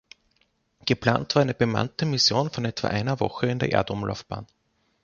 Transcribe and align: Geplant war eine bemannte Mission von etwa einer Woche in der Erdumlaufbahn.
Geplant 0.87 1.35
war 1.35 1.43
eine 1.43 1.53
bemannte 1.53 2.07
Mission 2.07 2.49
von 2.49 2.65
etwa 2.65 2.87
einer 2.87 3.19
Woche 3.19 3.45
in 3.45 3.59
der 3.59 3.71
Erdumlaufbahn. 3.71 4.47